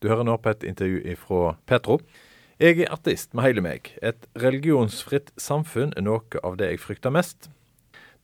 Du 0.00 0.08
hører 0.08 0.24
nå 0.24 0.36
på 0.40 0.54
et 0.54 0.64
intervju 0.64 1.14
fra 1.20 1.54
Petro. 1.68 1.98
Jeg 2.60 2.78
er 2.80 2.92
ateist 2.92 3.34
med 3.36 3.44
hele 3.44 3.64
meg. 3.64 3.90
Et 4.00 4.26
religionsfritt 4.40 5.28
samfunn 5.40 5.92
er 5.96 6.06
noe 6.06 6.40
av 6.44 6.56
det 6.60 6.70
jeg 6.70 6.80
frykter 6.80 7.12
mest. 7.12 7.50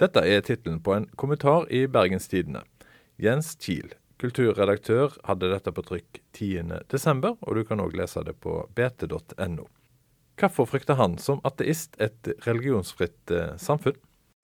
Dette 0.00 0.22
er 0.24 0.40
tittelen 0.44 0.80
på 0.84 0.94
en 0.96 1.06
kommentar 1.20 1.68
i 1.72 1.86
Bergens 1.88 2.28
Tidende. 2.32 2.64
Jens 3.20 3.54
Kiel, 3.60 3.92
kulturredaktør, 4.20 5.18
hadde 5.28 5.52
dette 5.52 5.72
på 5.72 5.84
trykk 5.84 6.20
10.12., 6.36 7.36
og 7.40 7.56
du 7.56 7.62
kan 7.69 7.85
òg 7.85 7.97
lese 7.97 8.24
det 8.24 8.38
på 8.40 8.58
bt.no. 8.77 9.69
Hvorfor 10.37 10.69
frykter 10.69 10.97
han 11.01 11.17
som 11.21 11.40
ateist 11.49 11.97
et 12.01 12.29
religionsfritt 12.45 13.33
eh, 13.33 13.54
samfunn? 13.61 13.97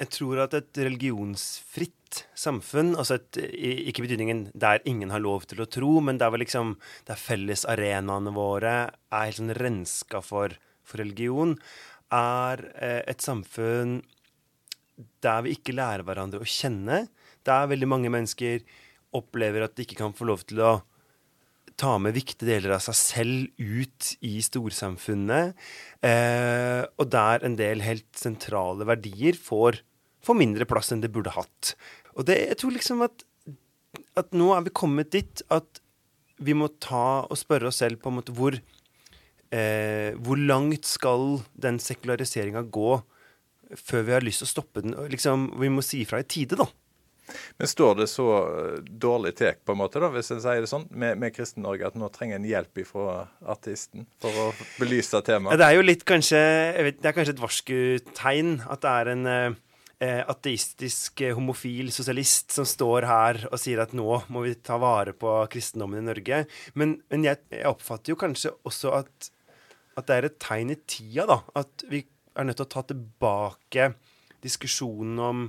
Jeg 0.03 0.11
tror 0.17 0.41
at 0.43 0.55
et 0.59 0.79
religionsfritt 0.83 2.25
samfunn, 2.35 2.97
altså 2.99 3.21
et, 3.21 3.39
ikke 3.87 4.03
betydningen 4.03 4.49
der 4.59 4.83
ingen 4.89 5.13
har 5.15 5.23
lov 5.23 5.47
til 5.47 5.63
å 5.63 5.69
tro, 5.71 5.93
men 6.03 6.19
der, 6.19 6.35
liksom, 6.43 6.75
der 7.07 7.21
fellesarenaene 7.21 8.33
våre 8.35 8.75
er 8.91 9.29
helt 9.29 9.39
sånn 9.39 9.55
renska 9.55 10.23
for, 10.27 10.57
for 10.83 11.05
religion, 11.05 11.55
er 12.13 12.65
eh, 12.75 13.01
et 13.09 13.23
samfunn 13.23 14.01
der 15.23 15.45
vi 15.47 15.55
ikke 15.55 15.77
lærer 15.77 16.05
hverandre 16.07 16.43
å 16.43 16.49
kjenne. 16.51 17.07
Der 17.47 17.71
veldig 17.71 17.89
mange 17.89 18.11
mennesker 18.13 18.67
opplever 19.17 19.65
at 19.65 19.77
de 19.77 19.87
ikke 19.87 20.01
kan 20.03 20.17
få 20.17 20.27
lov 20.29 20.43
til 20.49 20.65
å 20.67 20.73
ta 21.79 21.95
med 22.03 22.15
viktige 22.17 22.51
deler 22.51 22.77
av 22.77 22.83
seg 22.85 22.99
selv 22.99 23.63
ut 23.63 24.11
i 24.27 24.35
storsamfunnet, 24.45 25.55
eh, 26.05 26.83
og 26.99 27.09
der 27.15 27.47
en 27.47 27.57
del 27.59 27.83
helt 27.87 28.11
sentrale 28.19 28.87
verdier 28.89 29.39
får, 29.39 29.81
får, 30.27 30.39
mindre 30.39 30.69
plass 30.69 30.93
enn 30.95 31.03
det 31.03 31.13
burde 31.13 31.35
hatt. 31.35 31.75
Og 32.17 32.27
det, 32.29 32.39
jeg 32.53 32.61
tror 32.61 32.77
liksom 32.77 33.05
at, 33.07 33.25
at 34.19 34.35
nå 34.37 34.53
er 34.57 34.67
vi 34.67 34.75
kommet 34.83 35.13
dit 35.15 35.45
at 35.53 35.83
vi 36.43 36.55
må 36.59 36.69
ta 36.83 37.23
og 37.23 37.39
spørre 37.39 37.71
oss 37.71 37.81
selv 37.83 38.03
på 38.03 38.11
en 38.11 38.19
måte 38.19 38.35
hvor, 38.35 38.57
eh, 39.55 40.11
hvor 40.19 40.41
langt 40.41 40.89
skal 40.89 41.41
den 41.55 41.81
sekulariseringa 41.83 42.65
gå 42.67 43.01
før 43.79 44.07
vi 44.07 44.15
har 44.17 44.25
lyst 44.25 44.43
til 44.43 44.51
å 44.51 44.55
stoppe 44.57 44.85
den? 44.85 44.97
Liksom, 45.13 45.53
vi 45.61 45.71
må 45.73 45.85
si 45.87 46.03
ifra 46.03 46.21
i 46.23 46.29
tide, 46.29 46.59
da. 46.61 46.69
Men 47.57 47.71
står 47.71 47.95
det 48.01 48.09
så 48.11 48.27
eh, 48.43 48.79
dårlig 48.83 49.37
til, 49.39 49.55
på 49.65 49.75
en 49.75 49.81
måte, 49.81 50.03
da, 50.03 50.11
hvis 50.13 50.33
en 50.35 50.43
sier 50.43 50.65
det 50.65 50.71
sånn, 50.71 50.89
med, 50.91 51.21
med 51.23 51.35
Kristen-Norge, 51.37 51.93
at 51.93 51.99
nå 51.99 52.11
trenger 52.13 52.41
en 52.41 52.49
hjelp 52.49 52.83
fra 52.89 53.23
artisten 53.55 54.09
for 54.21 54.41
å 54.43 54.49
belyse 54.81 55.23
temaet? 55.25 55.61
Det 55.61 55.69
er 55.69 55.79
jo 55.79 55.87
litt 55.87 56.07
kanskje 56.09 56.41
vet, 56.89 56.99
Det 57.01 57.13
er 57.13 57.17
kanskje 57.17 57.37
et 57.37 57.45
varskutegn 57.45 58.57
at 58.67 58.83
det 58.85 58.97
er 58.99 59.15
en 59.15 59.31
eh 59.33 59.61
ateistisk 60.03 61.23
eh, 61.23 61.35
homofil 61.37 61.93
sosialist 61.95 62.55
som 62.57 62.67
står 62.69 63.07
her 63.07 63.41
og 63.51 63.61
sier 63.61 63.83
at 63.85 63.95
nå 63.97 64.07
må 64.33 64.45
vi 64.47 64.57
ta 64.59 64.79
vare 64.83 65.15
på 65.15 65.35
kristendommen 65.53 66.03
i 66.03 66.09
Norge. 66.09 66.43
Men, 66.75 66.97
men 67.13 67.29
jeg, 67.29 67.43
jeg, 67.53 67.67
oppfatter 67.71 68.15
jo 68.15 68.21
kanskje 68.21 68.55
også 68.69 68.97
at, 69.03 69.31
at 69.99 70.09
det 70.09 70.17
er 70.17 70.29
et 70.29 70.41
tegn 70.43 70.75
i 70.75 70.79
tida, 70.83 71.29
da. 71.31 71.41
At 71.63 71.87
vi 71.91 72.03
er 72.33 72.49
nødt 72.49 72.61
til 72.61 72.69
å 72.69 72.75
ta 72.75 72.85
tilbake 72.89 73.93
diskusjonen 74.43 75.21
om 75.23 75.45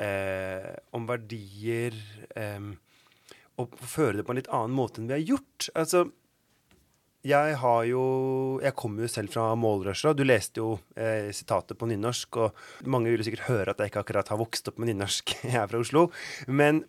eh, 0.00 0.72
om 0.96 1.06
verdier 1.08 1.96
eh, 2.34 2.70
og 3.60 3.76
føre 3.78 4.18
det 4.18 4.26
på 4.26 4.34
en 4.34 4.40
litt 4.40 4.50
annen 4.50 4.74
måte 4.74 5.00
enn 5.00 5.10
vi 5.10 5.18
har 5.18 5.28
gjort. 5.34 5.68
Altså, 5.78 6.08
jeg 7.24 7.56
har 7.60 7.84
jo 7.88 8.04
Jeg 8.62 8.76
kommer 8.76 9.04
jo 9.04 9.10
selv 9.10 9.32
fra 9.32 9.46
målrørsla. 9.56 10.12
Du 10.16 10.24
leste 10.26 10.60
jo 10.60 10.74
eh, 10.96 11.32
sitatet 11.34 11.78
på 11.80 11.88
nynorsk, 11.88 12.36
og 12.36 12.88
mange 12.90 13.10
vil 13.10 13.22
jo 13.22 13.28
sikkert 13.28 13.48
høre 13.48 13.72
at 13.72 13.80
jeg 13.80 13.92
ikke 13.92 14.04
akkurat 14.04 14.30
har 14.32 14.40
vokst 14.40 14.68
opp 14.68 14.78
med 14.78 14.92
nynorsk. 14.92 15.34
Jeg 15.48 15.58
er 15.62 15.70
fra 15.70 15.80
Oslo. 15.80 16.10
Men 16.46 16.84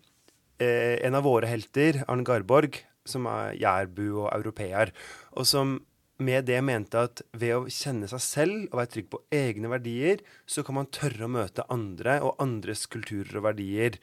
eh, 0.60 1.00
en 1.06 1.16
av 1.16 1.26
våre 1.26 1.48
helter, 1.50 2.02
Arne 2.06 2.26
Garborg, 2.26 2.82
som 3.06 3.28
er 3.30 3.56
jærbu 3.60 4.06
og 4.26 4.30
europeer, 4.34 4.92
og 5.36 5.46
som 5.48 5.78
med 6.18 6.46
det 6.48 6.62
mente 6.64 7.00
at 7.08 7.20
ved 7.36 7.52
å 7.54 7.72
kjenne 7.72 8.08
seg 8.08 8.22
selv 8.24 8.70
og 8.70 8.78
være 8.80 8.92
trygg 8.94 9.08
på 9.12 9.20
egne 9.36 9.68
verdier, 9.68 10.22
så 10.48 10.64
kan 10.64 10.78
man 10.78 10.88
tørre 10.88 11.26
å 11.26 11.32
møte 11.32 11.66
andre 11.72 12.18
og 12.24 12.40
andres 12.42 12.86
kulturer 12.88 13.36
og 13.36 13.44
verdier 13.50 13.98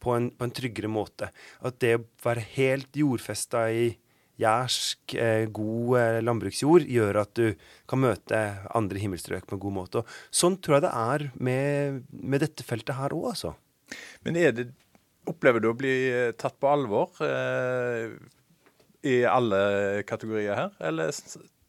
på 0.00 0.14
en, 0.16 0.30
på 0.32 0.46
en 0.46 0.54
tryggere 0.54 0.90
måte. 0.90 1.28
At 1.60 1.80
det 1.84 1.94
å 1.98 2.04
være 2.24 2.46
helt 2.56 2.96
jordfesta 2.96 3.66
i 3.68 3.90
jærsk, 4.38 5.14
eh, 5.18 5.46
god 5.54 5.98
eh, 5.98 6.18
landbruksjord 6.22 6.86
gjør 6.86 7.20
at 7.24 7.32
du 7.38 7.54
kan 7.90 8.02
møte 8.02 8.40
andre 8.76 9.02
himmelstrøk 9.02 9.46
på 9.48 9.56
en 9.56 9.62
god 9.64 9.76
måte. 9.80 10.02
Og 10.02 10.34
sånn 10.40 10.58
tror 10.62 10.78
jeg 10.78 10.86
det 10.86 10.94
er 10.94 11.24
med, 11.48 12.02
med 12.10 12.44
dette 12.44 12.66
feltet 12.66 12.98
her 12.98 13.14
òg, 13.16 13.30
altså. 13.32 13.54
Men 14.26 14.38
er 14.38 14.54
det, 14.54 14.68
opplever 15.28 15.62
du 15.62 15.70
å 15.72 15.76
bli 15.78 15.94
eh, 16.10 16.32
tatt 16.38 16.58
på 16.60 16.70
alvor 16.70 17.18
eh, 17.24 18.14
i 19.08 19.20
alle 19.28 20.02
kategorier 20.06 20.58
her, 20.58 20.76
eller 20.90 21.14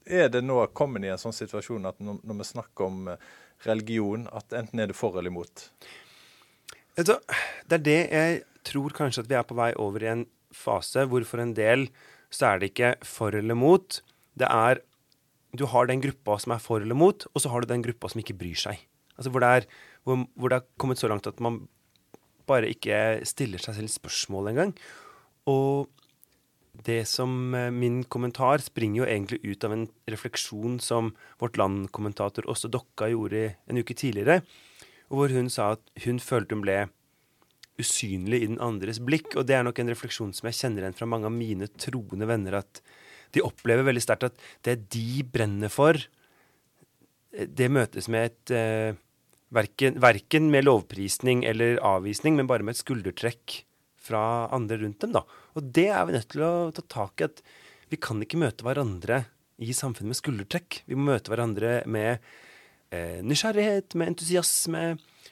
er 0.10 0.30
det 0.34 0.42
nå 0.46 0.62
kommet 0.78 1.06
i 1.06 1.12
en 1.14 1.22
sånn 1.22 1.36
situasjon 1.36 1.90
at 1.90 2.00
når, 2.02 2.22
når 2.26 2.40
vi 2.40 2.50
snakker 2.54 2.88
om 2.88 3.10
religion, 3.66 4.26
at 4.34 4.56
enten 4.58 4.82
er 4.82 4.90
det 4.90 4.98
for 4.98 5.18
eller 5.20 5.30
imot? 5.30 5.68
Det 7.00 7.76
er 7.78 7.84
det 7.84 8.00
jeg 8.10 8.40
tror 8.68 8.94
kanskje 8.96 9.24
at 9.24 9.30
vi 9.30 9.38
er 9.38 9.46
på 9.48 9.58
vei 9.58 9.70
over 9.80 10.04
i 10.04 10.10
en 10.12 10.26
fase 10.56 11.06
hvor 11.10 11.24
for 11.28 11.42
en 11.44 11.54
del 11.56 11.88
så 12.34 12.54
er 12.54 12.62
det 12.62 12.72
ikke 12.72 12.94
for 13.06 13.36
eller 13.36 13.58
mot. 13.58 14.02
Det 14.38 14.48
er 14.48 14.84
Du 15.58 15.66
har 15.66 15.88
den 15.90 15.98
gruppa 15.98 16.38
som 16.38 16.52
er 16.54 16.62
for 16.62 16.78
eller 16.78 16.94
mot, 16.94 17.26
og 17.34 17.42
så 17.42 17.50
har 17.50 17.62
du 17.62 17.68
den 17.68 17.82
gruppa 17.82 18.10
som 18.10 18.20
ikke 18.22 18.38
bryr 18.38 18.54
seg. 18.54 18.78
Altså 19.18 19.32
hvor 19.34 19.42
det 19.42 19.50
er, 19.50 19.66
hvor, 20.06 20.28
hvor 20.38 20.50
det 20.50 20.60
er 20.60 20.68
kommet 20.78 21.02
så 21.02 21.10
langt 21.10 21.26
at 21.26 21.40
man 21.42 21.68
bare 22.46 22.70
ikke 22.70 23.26
stiller 23.26 23.58
seg 23.58 23.80
selv 23.80 23.90
spørsmål 23.90 24.52
engang. 24.52 24.76
Og 25.50 25.90
det 26.86 27.08
som 27.10 27.56
eh, 27.56 27.72
Min 27.74 28.04
kommentar 28.04 28.62
springer 28.64 29.02
jo 29.02 29.10
egentlig 29.10 29.42
ut 29.44 29.66
av 29.66 29.74
en 29.76 29.88
refleksjon 30.10 30.80
som 30.80 31.14
Vårt 31.42 31.58
Land-kommentator 31.58 32.48
Åse 32.50 32.70
Dokka 32.72 33.10
gjorde 33.12 33.56
en 33.68 33.82
uke 33.82 33.98
tidligere, 33.98 34.42
hvor 35.10 35.34
hun 35.34 35.50
sa 35.50 35.74
at 35.76 36.06
hun 36.06 36.22
følte 36.22 36.56
hun 36.56 36.64
ble 36.64 36.78
usynlig 37.80 38.44
i 38.44 38.50
den 38.52 38.62
andres 38.64 39.02
blikk. 39.04 39.34
Og 39.40 39.48
det 39.48 39.58
er 39.58 39.66
nok 39.68 39.80
en 39.82 39.92
refleksjon 39.92 40.34
som 40.36 40.50
jeg 40.50 40.60
kjenner 40.60 40.86
igjen 40.86 40.98
fra 40.98 41.10
mange 41.10 41.30
av 41.30 41.36
mine 41.36 41.70
troende 41.80 42.28
venner, 42.30 42.60
at 42.62 42.82
de 43.36 43.44
opplever 43.46 43.86
veldig 43.86 44.04
sterkt 44.04 44.30
at 44.32 44.48
det 44.66 44.80
de 44.94 45.22
brenner 45.28 45.72
for, 45.72 46.00
det 47.30 47.70
møtes 47.70 48.08
med 48.10 48.32
et 48.32 48.54
eh, 48.58 48.98
verken, 49.54 50.00
verken 50.02 50.50
med 50.54 50.66
lovprisning 50.66 51.44
eller 51.48 51.78
avvisning, 51.86 52.38
men 52.38 52.50
bare 52.50 52.66
med 52.66 52.76
et 52.76 52.82
skuldertrekk 52.82 53.60
fra 54.10 54.22
andre 54.56 54.80
rundt 54.82 55.04
dem. 55.04 55.14
da. 55.14 55.24
Og 55.58 55.66
det 55.78 55.90
er 55.94 56.08
vi 56.08 56.16
nødt 56.18 56.30
til 56.34 56.46
å 56.46 56.54
ta 56.74 56.86
tak 56.90 57.22
i. 57.22 57.30
at 57.30 57.44
Vi 57.92 58.02
kan 58.02 58.22
ikke 58.22 58.42
møte 58.42 58.66
hverandre 58.66 59.26
i 59.60 59.76
samfunnet 59.76 60.14
med 60.14 60.20
skuldertrekk. 60.20 60.84
Vi 60.88 60.98
må 60.98 61.12
møte 61.12 61.32
hverandre 61.32 61.82
med 61.86 62.24
nysgjerrighet, 62.92 63.94
med 64.00 64.14
entusiasme, 64.14 64.84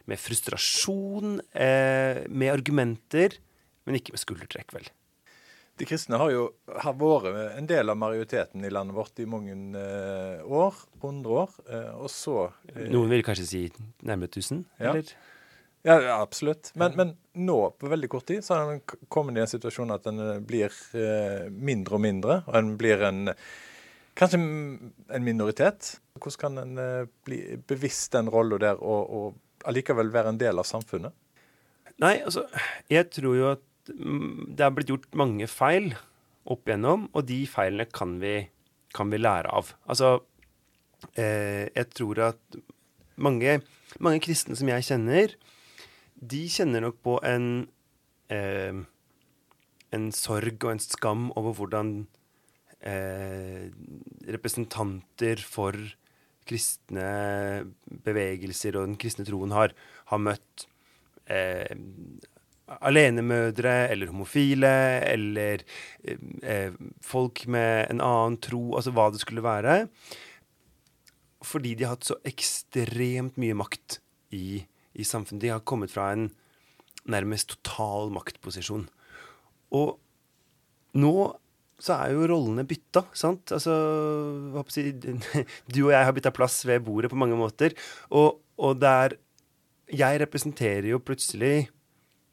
med 0.07 0.21
frustrasjon, 0.21 1.39
eh, 1.53 2.23
med 2.29 2.53
argumenter, 2.53 3.39
men 3.87 3.97
ikke 3.97 4.13
med 4.15 4.21
skuldertrekk, 4.21 4.75
vel. 4.75 4.89
De 5.77 5.85
kristne 5.85 6.17
har 6.17 6.31
jo 6.33 6.45
har 6.81 6.95
vært 6.97 7.57
en 7.59 7.67
del 7.69 7.91
av 7.93 7.99
majoriteten 8.01 8.65
i 8.65 8.71
landet 8.73 8.97
vårt 8.97 9.19
i 9.21 9.27
mange 9.29 9.53
eh, 9.77 10.41
år, 10.41 10.77
100 11.03 11.35
år, 11.43 11.57
eh, 11.69 11.91
og 12.01 12.09
så 12.09 12.37
eh, 12.73 12.87
Noen 12.93 13.13
vil 13.13 13.25
kanskje 13.25 13.45
si 13.45 13.63
nærmere 14.01 14.31
1000, 14.31 14.63
ja. 14.79 14.93
eller? 14.93 15.13
Ja, 15.87 16.17
absolutt. 16.17 16.71
Men, 16.75 16.95
men, 16.97 17.13
nå, 17.37 17.59
på 17.79 17.87
veldig 17.91 18.09
kort 18.11 18.25
tid, 18.27 18.43
så 18.43 18.57
har 18.57 18.73
en 18.73 18.81
kommet 19.13 19.37
i 19.37 19.43
en 19.43 19.49
situasjon 19.49 19.93
at 19.95 20.09
en 20.09 20.23
eh, 20.25 20.41
blir 20.43 20.73
eh, 20.97 21.47
mindre 21.53 21.95
og 21.99 22.03
mindre. 22.03 22.41
Og 22.49 22.57
en 22.59 22.73
blir 22.79 23.03
en 23.07 23.21
kanskje 24.17 24.41
en 24.41 25.23
minoritet. 25.23 25.93
Hvordan 26.17 26.41
kan 26.41 26.61
en 26.61 26.81
eh, 26.81 27.09
bli 27.27 27.39
bevisst 27.69 28.13
den 28.15 28.31
rolla 28.33 28.59
der, 28.61 28.81
og, 28.81 29.13
og 29.13 29.67
allikevel 29.69 30.11
være 30.13 30.33
en 30.33 30.41
del 30.41 30.59
av 30.61 30.67
samfunnet? 30.69 31.15
Nei, 32.01 32.17
altså, 32.21 32.45
jeg 32.93 33.09
tror 33.13 33.37
jo 33.37 33.51
at 33.55 33.91
mm, 33.93 34.53
det 34.53 34.65
har 34.65 34.73
blitt 34.75 34.91
gjort 34.93 35.17
mange 35.17 35.47
feil 35.49 35.93
opp 36.47 36.67
igjennom, 36.67 37.07
og 37.13 37.27
de 37.27 37.41
feilene 37.49 37.87
kan 37.89 38.17
vi, 38.21 38.35
kan 38.95 39.11
vi 39.11 39.21
lære 39.21 39.51
av. 39.53 39.73
Altså, 39.89 40.17
eh, 41.15 41.67
jeg 41.73 41.89
tror 41.95 42.21
at 42.31 42.59
mange, 43.17 43.59
mange 43.99 44.21
kristne 44.23 44.57
som 44.59 44.69
jeg 44.69 44.85
kjenner, 44.91 45.33
de 46.17 46.43
kjenner 46.49 46.85
nok 46.85 47.01
på 47.05 47.17
en 47.25 47.49
eh, 48.33 48.85
en 49.95 50.09
sorg 50.15 50.63
og 50.65 50.73
en 50.73 50.83
skam 50.83 51.29
over 51.39 51.55
hvordan 51.57 51.91
eh, 52.81 53.69
representanter 54.27 55.41
for 55.43 55.77
kristne 56.47 57.09
bevegelser 58.05 58.77
og 58.77 58.87
den 58.89 58.97
kristne 59.01 59.25
troen 59.27 59.53
har, 59.55 59.75
har 60.11 60.21
møtt 60.23 60.67
eh, 61.31 61.75
alenemødre 62.67 63.75
eller 63.91 64.11
homofile 64.11 64.73
eller 65.07 65.63
eh, 66.03 66.73
folk 67.03 67.45
med 67.47 67.91
en 67.91 68.01
annen 68.03 68.39
tro, 68.43 68.63
altså 68.75 68.95
hva 68.95 69.09
det 69.13 69.21
skulle 69.23 69.45
være. 69.45 69.83
Fordi 71.47 71.75
de 71.77 71.85
har 71.85 71.95
hatt 71.95 72.09
så 72.09 72.17
ekstremt 72.27 73.37
mye 73.39 73.55
makt 73.57 74.01
i 74.35 74.65
i 74.97 75.05
samfunnet. 75.05 75.41
De 75.41 75.53
har 75.53 75.65
kommet 75.67 75.93
fra 75.93 76.11
en 76.13 76.29
nærmest 77.07 77.53
total 77.53 78.11
maktposisjon. 78.15 78.87
Og 79.77 79.97
nå 80.97 81.13
så 81.77 81.93
er 81.93 82.15
jo 82.15 82.25
rollene 82.31 82.65
bytta, 82.67 83.03
sant? 83.17 83.53
Altså, 83.53 83.73
jeg 84.65 84.95
du 85.73 85.79
og 85.85 85.93
jeg 85.93 86.07
har 86.09 86.15
bytta 86.15 86.33
plass 86.33 86.63
ved 86.65 86.81
bordet 86.85 87.11
på 87.13 87.19
mange 87.19 87.37
måter. 87.37 87.75
Og, 88.09 88.41
og 88.57 88.79
der 88.81 89.17
Jeg 89.87 90.19
representerer 90.19 90.89
jo 90.89 90.99
plutselig 90.99 91.69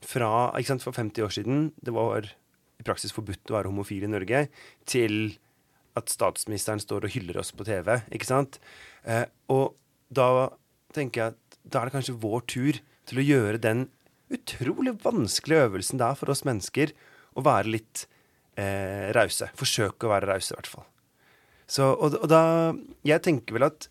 fra 0.03 0.51
ikke 0.59 0.73
sant, 0.73 0.83
For 0.83 0.93
50 0.93 1.23
år 1.23 1.31
siden 1.31 1.73
det 1.85 1.95
var 1.95 2.27
i 2.81 2.83
praksis 2.83 3.15
forbudt 3.15 3.53
å 3.53 3.55
være 3.55 3.71
homofil 3.71 4.03
i 4.03 4.11
Norge, 4.11 4.49
til 4.91 5.37
at 5.95 6.11
statsministeren 6.11 6.83
står 6.83 7.07
og 7.07 7.15
hyller 7.15 7.39
oss 7.39 7.53
på 7.55 7.65
TV. 7.65 8.01
ikke 8.11 8.27
sant? 8.27 8.59
Eh, 9.07 9.25
og 9.49 9.77
da 10.11 10.51
tenker 10.93 11.21
jeg 11.21 11.35
at 11.37 11.59
da 11.63 11.81
er 11.81 11.89
det 11.89 11.95
kanskje 11.95 12.19
vår 12.19 12.43
tur 12.51 12.81
til 13.07 13.21
å 13.21 13.25
gjøre 13.25 13.63
den 13.63 13.87
utrolig 14.35 14.97
vanskelige 15.05 15.69
øvelsen 15.69 16.01
det 16.01 16.09
er 16.09 16.19
for 16.19 16.33
oss 16.35 16.43
mennesker 16.47 16.93
å 17.39 17.45
være 17.47 17.77
litt 17.77 18.05
eh, 18.61 19.11
rause. 19.17 19.51
Forsøke 19.59 20.09
å 20.09 20.13
være 20.13 20.31
rause, 20.33 20.53
i 20.53 20.59
hvert 20.59 20.71
fall. 20.71 20.87
Så, 21.65 21.89
og, 21.95 22.19
og, 22.21 22.29
da 22.29 22.75
Jeg 23.07 23.23
tenker 23.25 23.57
vel 23.57 23.71
at 23.71 23.89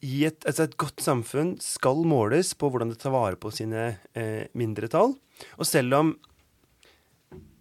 i 0.00 0.22
et, 0.24 0.40
altså 0.48 0.64
et, 0.64 0.78
godt 0.80 1.02
samfunn 1.04 1.58
skal 1.60 1.98
måles 2.08 2.54
på 2.56 2.70
hvordan 2.72 2.88
det 2.88 3.02
tar 3.02 3.12
vare 3.12 3.36
på 3.36 3.50
sine 3.52 3.98
eh, 4.16 4.48
mindretall. 4.56 5.12
Og 5.60 5.68
selv 5.68 5.98
om 5.98 6.14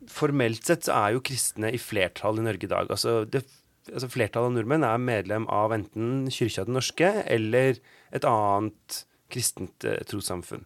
formelt 0.10 0.64
sett 0.66 0.88
så 0.88 0.96
er 0.96 1.16
jo 1.16 1.24
kristne 1.26 1.74
i 1.76 1.82
flertall 1.82 2.40
i 2.40 2.46
Norge 2.46 2.66
i 2.66 2.72
dag. 2.72 2.88
Altså, 2.96 3.26
det, 3.28 3.44
altså 3.92 4.10
Flertallet 4.12 4.54
av 4.54 4.56
nordmenn 4.56 4.88
er 4.88 5.04
medlem 5.04 5.50
av 5.52 5.76
enten 5.76 6.30
Kyrkja 6.32 6.66
den 6.68 6.80
norske 6.80 7.12
eller 7.28 7.82
et 8.16 8.28
annet 8.28 9.02
kristent 9.30 9.86
eh, 9.86 10.00
trossamfunn. 10.10 10.64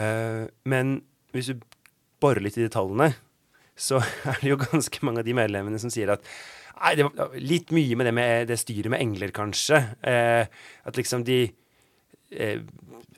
Eh, 0.00 0.48
men 0.68 0.96
hvis 1.36 1.52
du 1.52 1.60
borer 2.22 2.42
litt 2.44 2.58
i 2.58 2.66
detaljene, 2.66 3.12
så 3.78 4.00
er 4.30 4.40
det 4.40 4.52
jo 4.52 4.60
ganske 4.60 5.06
mange 5.06 5.22
av 5.22 5.28
de 5.28 5.36
medlemmene 5.36 5.80
som 5.82 5.92
sier 5.92 6.14
at 6.16 6.26
Nei, 6.82 6.96
det 6.98 7.04
var 7.06 7.34
litt 7.38 7.68
mye 7.70 7.94
med 7.94 8.08
det, 8.08 8.12
med 8.16 8.48
det 8.50 8.56
styret 8.58 8.90
med 8.90 9.02
engler, 9.04 9.30
kanskje. 9.30 9.76
Eh, 10.08 10.48
at 10.88 10.96
liksom 10.98 11.22
de 11.22 11.44
eh, 12.32 12.64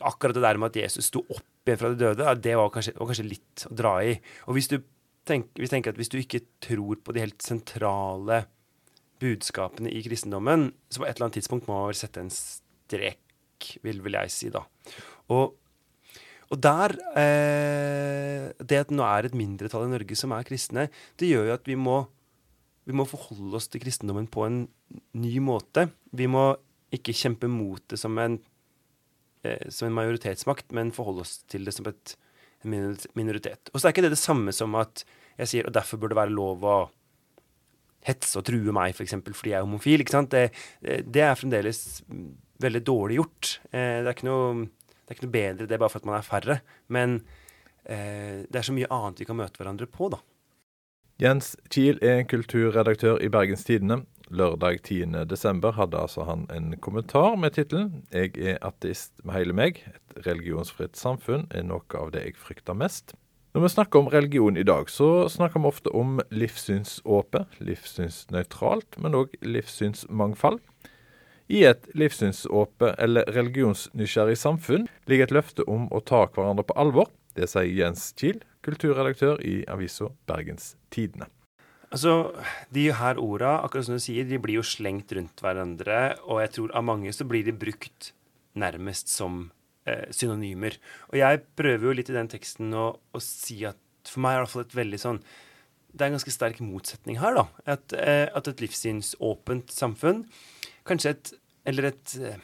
Akkurat 0.04 0.36
det 0.36 0.42
der 0.44 0.58
med 0.60 0.74
at 0.74 0.80
Jesus 0.82 1.08
sto 1.08 1.22
opp 1.22 1.70
igjen 1.70 1.78
fra 1.80 1.88
de 1.94 1.96
døde, 2.02 2.34
det 2.44 2.56
var 2.58 2.68
kanskje, 2.74 2.92
var 2.98 3.08
kanskje 3.08 3.24
litt 3.24 3.64
å 3.70 3.76
dra 3.78 3.94
i. 4.04 4.10
Og 4.50 4.58
hvis 4.58 4.68
du 4.68 4.76
tenker, 5.24 5.62
hvis 5.62 5.72
tenker 5.72 5.94
at 5.94 6.00
hvis 6.00 6.12
du 6.12 6.18
ikke 6.20 6.42
tror 6.60 7.00
på 7.00 7.14
de 7.14 7.22
helt 7.22 7.46
sentrale 7.46 8.42
budskapene 9.22 9.88
i 9.88 10.02
kristendommen, 10.04 10.66
så 10.90 11.00
på 11.00 11.08
et 11.08 11.14
eller 11.14 11.30
annet 11.30 11.38
tidspunkt 11.38 11.70
må 11.70 11.78
man 11.78 11.88
vel 11.88 12.00
sette 12.02 12.20
en 12.20 12.32
strek, 12.34 13.70
vil, 13.86 14.02
vil 14.04 14.18
jeg 14.18 14.34
si, 14.34 14.50
da. 14.52 14.66
Og 15.32 15.54
og 16.54 16.60
der 16.62 16.94
eh, 17.18 18.50
Det 18.62 18.80
at 18.84 18.92
nå 18.94 19.04
er 19.06 19.26
et 19.26 19.36
mindretall 19.36 19.88
i 19.88 19.92
Norge 19.94 20.18
som 20.18 20.34
er 20.36 20.46
kristne, 20.46 20.88
det 21.20 21.30
gjør 21.30 21.50
jo 21.50 21.56
at 21.56 21.68
vi 21.68 21.76
må, 21.78 22.04
vi 22.86 22.96
må 22.96 23.06
forholde 23.08 23.58
oss 23.58 23.68
til 23.72 23.82
kristendommen 23.82 24.28
på 24.30 24.46
en 24.46 24.58
ny 25.18 25.36
måte. 25.42 25.88
Vi 26.14 26.28
må 26.30 26.52
ikke 26.94 27.16
kjempe 27.16 27.50
mot 27.50 27.82
det 27.90 27.98
som 27.98 28.18
en, 28.22 28.38
eh, 29.42 29.66
som 29.74 29.88
en 29.88 29.96
majoritetsmakt, 29.98 30.70
men 30.76 30.94
forholde 30.94 31.24
oss 31.26 31.40
til 31.50 31.66
det 31.66 31.74
som 31.74 31.88
et, 31.90 32.16
en 32.62 32.94
minoritet. 33.18 33.72
Og 33.72 33.80
så 33.80 33.88
er 33.88 33.96
ikke 33.96 34.06
det 34.06 34.14
det 34.14 34.22
samme 34.22 34.54
som 34.54 34.76
at 34.78 35.02
jeg 35.40 35.50
sier 35.50 35.66
og 35.66 35.74
derfor 35.74 35.98
burde 35.98 36.14
det 36.14 36.22
være 36.22 36.36
lov 36.36 36.62
å 36.62 36.78
hetse 38.04 38.38
og 38.38 38.46
true 38.46 38.72
meg, 38.76 38.92
f.eks. 38.92 38.98
For 39.00 39.08
eksempel, 39.08 39.36
fordi 39.36 39.54
jeg 39.54 39.58
er 39.58 39.66
homofil. 39.66 40.04
ikke 40.04 40.14
sant? 40.14 40.34
Det, 40.34 40.52
det 41.08 41.24
er 41.24 41.38
fremdeles 41.40 41.80
veldig 42.62 42.82
dårlig 42.86 43.18
gjort. 43.18 43.54
Eh, 43.72 44.00
det 44.04 44.08
er 44.08 44.14
ikke 44.14 44.28
noe 44.28 44.66
det 45.04 45.12
er 45.12 45.18
ikke 45.18 45.26
noe 45.26 45.36
bedre 45.36 45.66
det 45.68 45.76
er 45.76 45.82
bare 45.82 45.92
for 45.92 46.00
at 46.00 46.08
man 46.08 46.16
er 46.18 46.26
færre. 46.26 46.60
Men 46.88 47.18
eh, 47.84 48.44
det 48.48 48.60
er 48.60 48.66
så 48.66 48.76
mye 48.76 48.88
annet 48.88 49.20
vi 49.20 49.28
kan 49.28 49.38
møte 49.38 49.60
hverandre 49.60 49.88
på, 49.90 50.08
da. 50.14 50.20
Jens 51.22 51.52
Kiel 51.70 52.00
er 52.02 52.24
kulturredaktør 52.26 53.20
i 53.22 53.28
Bergens 53.30 53.62
Tidende. 53.68 54.00
Lørdag 54.34 54.80
10.12. 54.88 55.68
hadde 55.76 56.00
altså 56.00 56.24
han 56.24 56.46
en 56.50 56.72
kommentar 56.80 57.36
med 57.36 57.54
tittelen 57.54 58.02
'Jeg 58.10 58.32
er 58.40 58.58
ateist 58.66 59.12
med 59.22 59.34
hele 59.34 59.52
meg. 59.52 59.84
Et 59.94 60.26
religionsfritt 60.26 60.96
samfunn 60.96 61.46
er 61.50 61.62
noe 61.62 61.84
av 61.94 62.10
det 62.10 62.24
jeg 62.24 62.40
frykter 62.40 62.74
mest'. 62.74 63.14
Når 63.54 63.62
vi 63.62 63.68
snakker 63.68 63.98
om 64.00 64.08
religion 64.10 64.56
i 64.56 64.66
dag, 64.66 64.88
så 64.90 65.28
snakker 65.28 65.60
vi 65.60 65.70
ofte 65.70 65.90
om 65.94 66.20
livssynsåpe, 66.34 67.44
livssynsnøytralt, 67.60 68.98
men 68.98 69.14
òg 69.14 69.36
livssynsmangfold. 69.46 70.58
I 71.52 71.60
et 71.68 71.88
livssynsåpe 71.92 72.94
eller 73.04 73.28
religionsnysgjerrig 73.36 74.36
samfunn 74.40 74.86
ligger 75.10 75.28
et 75.28 75.34
løfte 75.36 75.66
om 75.68 75.90
å 75.92 76.00
ta 76.00 76.24
hverandre 76.24 76.64
på 76.64 76.76
alvor. 76.80 77.10
Det 77.36 77.50
sier 77.50 77.68
Jens 77.68 78.12
Kiel, 78.16 78.40
kulturredaktør 78.64 79.42
i 79.44 79.58
avisa 79.68 80.08
Bergens 80.28 80.74
Tidende. 80.94 81.28
Altså, 81.92 82.32
De 82.72 82.88
her 82.96 83.20
orda, 83.20 83.58
akkurat 83.62 83.86
som 83.86 83.98
du 83.98 84.02
sier, 84.02 84.24
de 84.26 84.40
blir 84.40 84.58
jo 84.58 84.66
slengt 84.66 85.12
rundt 85.14 85.42
hverandre, 85.44 86.16
og 86.24 86.40
jeg 86.42 86.54
tror 86.56 86.72
av 86.74 86.86
mange 86.88 87.12
så 87.14 87.26
blir 87.28 87.44
de 87.46 87.54
brukt 87.54 88.12
nærmest 88.58 89.12
som 89.12 89.50
eh, 89.86 90.08
synonymer. 90.14 90.78
Og 91.12 91.20
jeg 91.20 91.44
prøver 91.58 91.90
jo 91.90 91.96
litt 92.00 92.10
i 92.10 92.16
den 92.16 92.30
teksten 92.32 92.72
å, 92.74 92.88
å 92.96 93.22
si 93.22 93.60
at 93.68 93.78
for 94.08 94.24
meg 94.24 94.38
er 94.38 94.48
det 94.48 94.64
et 94.66 94.76
veldig 94.76 94.98
sånn 95.00 95.18
Det 95.94 96.02
er 96.02 96.10
en 96.10 96.16
ganske 96.18 96.32
sterk 96.34 96.58
motsetning 96.60 97.20
her, 97.22 97.36
da. 97.38 97.44
At, 97.76 97.92
eh, 97.94 98.26
at 98.26 98.50
et 98.50 98.64
livssynsåpent 98.64 99.70
samfunn 99.70 100.24
kanskje 100.88 101.16
et 101.16 101.34
Eller 101.64 101.86
et 101.88 102.12
eh, 102.20 102.40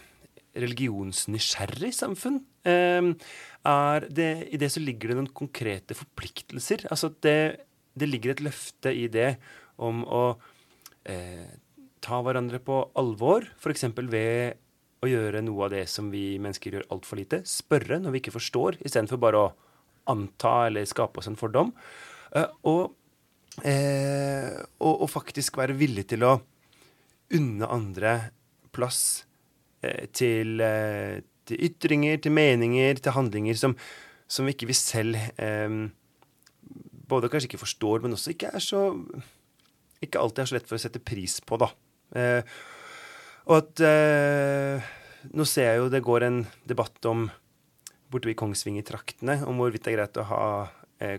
religionsnysgjerrig 0.57 1.91
samfunn. 1.93 2.39
Eh, 2.65 3.11
er 3.69 4.07
det, 4.09 4.31
I 4.49 4.57
det 4.57 4.71
så 4.73 4.81
ligger 4.81 5.11
det 5.11 5.17
noen 5.19 5.35
konkrete 5.37 5.93
forpliktelser. 5.93 6.87
Altså 6.89 7.11
det, 7.21 7.67
det 7.93 8.09
ligger 8.09 8.33
et 8.33 8.41
løfte 8.41 8.95
i 8.97 9.11
det 9.13 9.35
om 9.77 10.01
å 10.09 10.23
eh, 11.05 11.53
ta 12.01 12.21
hverandre 12.25 12.63
på 12.65 12.81
alvor, 12.97 13.45
f.eks. 13.61 13.85
ved 14.09 14.57
å 15.01 15.09
gjøre 15.09 15.43
noe 15.45 15.67
av 15.67 15.75
det 15.75 15.87
som 15.89 16.11
vi 16.13 16.39
mennesker 16.41 16.77
gjør 16.77 16.89
altfor 16.93 17.21
lite. 17.21 17.43
Spørre 17.49 18.01
når 18.01 18.15
vi 18.15 18.23
ikke 18.23 18.37
forstår, 18.37 18.81
istedenfor 18.85 19.21
bare 19.21 19.43
å 19.45 19.51
anta 20.11 20.55
eller 20.69 20.89
skape 20.89 21.21
oss 21.21 21.29
en 21.31 21.39
fordom. 21.41 21.73
Eh, 22.37 22.49
og, 22.69 22.97
eh, 23.65 24.57
og, 24.81 24.95
og, 24.95 25.09
faktisk 25.11 25.61
være 25.61 25.77
villig 25.79 26.09
til 26.13 26.27
å 26.27 26.39
unne 27.37 27.69
andre 27.71 28.15
plass 28.75 29.25
eh, 29.83 30.07
til, 30.15 30.61
eh, 30.65 31.21
til, 31.47 31.63
ytringer, 31.71 32.21
til 32.23 32.35
meninger, 32.35 33.01
til 33.01 33.17
handlinger 33.17 33.59
som, 33.59 33.77
som 34.31 34.49
ikke 34.51 34.69
vi 34.71 34.77
selv 34.79 35.19
eh, 35.19 35.77
både 37.11 37.31
kanskje 37.31 37.51
ikke 37.51 37.65
forstår, 37.65 38.05
men 38.05 38.15
også 38.15 38.35
ikke 38.35 38.55
er 38.55 38.63
så 38.63 38.89
Ikke 40.01 40.21
alltid 40.21 40.43
er 40.43 40.49
så 40.49 40.57
lett 40.57 40.69
for 40.69 40.79
å 40.79 40.81
sette 40.81 41.03
pris 41.05 41.41
på, 41.45 41.59
da. 41.61 41.67
Eh, 42.17 42.41
og 43.51 43.57
at 43.59 43.83
eh, 43.85 44.91
Nå 45.37 45.45
ser 45.45 45.75
jeg 45.75 45.81
jo 45.83 45.91
det 45.93 46.01
går 46.07 46.25
en 46.25 46.39
debatt 46.65 47.05
om 47.11 47.27
borte 48.11 48.31
ved 48.31 48.39
Kongsvinger-traktene 48.41 49.43
om 49.47 49.61
hvorvidt 49.61 49.85
det 49.85 49.93
er 49.93 49.99
greit 49.99 50.19
å 50.19 50.25
ha 50.31 50.45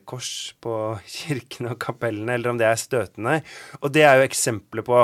kors 0.09 0.51
på 0.61 0.73
kirkene 1.15 1.75
og 1.75 1.79
kapellene, 1.81 2.33
eller 2.33 2.51
om 2.51 2.57
det 2.57 2.65
er 2.67 2.81
støtende. 2.81 3.37
Og 3.79 3.93
det 3.93 4.03
er 4.05 4.17
jo 4.19 4.25
eksempler 4.25 4.85
på 4.85 4.97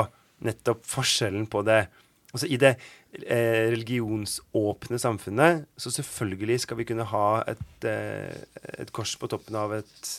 nettopp 0.44 0.84
forskjellen 0.86 1.48
på 1.50 1.64
det 1.66 1.86
Altså 2.28 2.44
I 2.52 2.58
det 2.60 2.74
eh, 3.24 3.70
religionsåpne 3.72 4.98
samfunnet 5.00 5.62
så 5.80 5.92
selvfølgelig 5.94 6.58
skal 6.64 6.76
vi 6.76 6.84
kunne 6.90 7.06
ha 7.08 7.40
et, 7.48 7.86
eh, 7.88 8.34
et 8.76 8.92
kors 8.92 9.14
på 9.16 9.30
toppen 9.32 9.56
av 9.56 9.72
et 9.78 10.10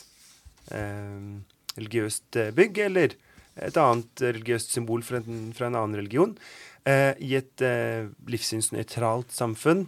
eh, 0.74 1.36
religiøst 1.76 2.40
eh, 2.40 2.50
bygg, 2.56 2.80
eller 2.88 3.14
et 3.60 3.78
annet 3.78 4.24
religiøst 4.24 4.74
symbol 4.74 5.04
fra 5.06 5.20
en, 5.20 5.52
fra 5.54 5.68
en 5.68 5.78
annen 5.78 6.00
religion. 6.00 6.34
Eh, 6.82 7.14
I 7.22 7.36
et 7.38 7.62
eh, 7.62 8.10
livssynsnøytralt 8.30 9.30
samfunn 9.34 9.86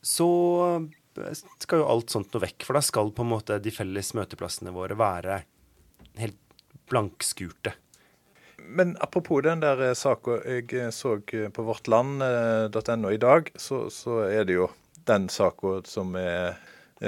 så 0.00 0.30
skal 1.60 1.82
jo 1.82 1.88
alt 1.90 2.12
sånt 2.14 2.32
noe 2.32 2.46
vekk. 2.46 2.64
For 2.64 2.78
da 2.78 2.84
skal 2.84 3.12
på 3.12 3.26
en 3.26 3.32
måte 3.34 3.60
de 3.60 3.72
felles 3.74 4.14
møteplassene 4.16 4.72
våre 4.72 4.96
være 4.96 5.42
helt 6.16 6.40
blankskurte. 6.88 7.76
Men 8.66 8.96
apropos 9.00 9.42
den 9.42 9.62
der 9.62 9.80
eh, 9.82 9.94
saka 9.98 10.40
jeg 10.44 10.72
eh, 10.78 10.90
så 10.94 11.16
eh, 11.32 11.48
på 11.52 11.64
vårtland.no 11.66 13.10
i 13.10 13.20
dag, 13.20 13.50
så, 13.56 13.88
så, 13.90 14.22
er 14.28 14.44
det 14.48 14.58
jo 14.58 14.68
den 15.08 15.28
saka 15.28 15.80
som 15.88 16.14
er 16.18 16.60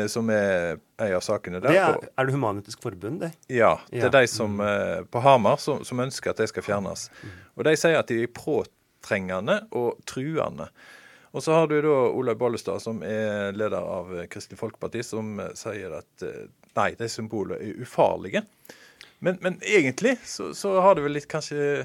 som 0.08 0.30
er 0.32 0.78
en 1.04 1.10
av 1.12 1.20
sakene 1.20 1.58
der. 1.60 1.68
Det 1.68 1.80
er, 1.84 2.04
er 2.16 2.24
det 2.24 2.32
Human-Etisk 2.32 2.80
Forbund, 2.80 3.18
det? 3.20 3.28
Ja. 3.52 3.74
Det 3.90 3.98
er 3.98 4.06
ja. 4.06 4.12
de 4.14 4.30
som 4.30 4.54
på 5.12 5.20
Hamar 5.20 5.58
som, 5.60 5.82
som, 5.84 6.00
ønsker 6.00 6.32
at 6.32 6.40
de 6.40 6.46
skal 6.48 6.64
fjernes. 6.64 7.10
Mm. 7.20 7.34
Og 7.58 7.66
de 7.68 7.74
sier 7.76 7.98
at 7.98 8.08
de 8.08 8.22
er 8.24 8.30
påtrengende 8.32 9.58
og 9.68 10.00
truende. 10.08 10.70
Og 11.36 11.44
så 11.44 11.58
har 11.58 11.68
du 11.68 11.76
da 11.84 11.98
Olaug 12.08 12.40
Bollestad, 12.40 12.80
som 12.80 13.04
er 13.04 13.52
leder 13.52 13.84
av 13.84 14.16
Kristelig 14.32 14.62
Folkeparti, 14.62 15.04
som 15.04 15.36
sier 15.60 15.98
at 15.98 16.24
nei, 16.72 16.94
de 16.96 17.10
symbolene 17.12 17.60
er 17.60 17.84
ufarlige. 17.84 18.46
Men, 19.22 19.38
men 19.40 19.58
egentlig 19.62 20.16
så, 20.26 20.50
så, 20.54 20.74
har 20.82 20.96
det 20.98 21.04
vel 21.06 21.14
litt 21.14 21.30
kanskje 21.30 21.84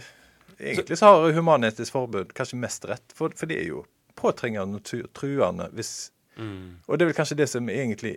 Egentlig 0.58 0.98
så 0.98 1.12
har 1.12 1.36
Human-Etisk 1.36 1.94
Forbund 1.94 2.32
kanskje 2.34 2.58
mest 2.58 2.86
rett, 2.90 3.12
for, 3.14 3.34
for 3.38 3.50
det 3.50 3.60
er 3.62 3.68
jo 3.70 3.84
påtrengende 4.18 4.80
og 4.80 5.12
truende 5.14 5.68
hvis 5.78 6.10
mm. 6.40 6.88
Og 6.88 6.98
det 6.98 7.06
er 7.06 7.12
vel 7.12 7.18
kanskje 7.20 7.38
det 7.38 7.50
som 7.52 7.70
egentlig 7.70 8.16